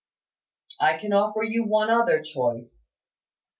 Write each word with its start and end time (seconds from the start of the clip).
I 0.79 0.97
can 0.97 1.13
offer 1.13 1.43
you 1.43 1.63
one 1.63 1.91
other 1.91 2.23
choice. 2.23 2.87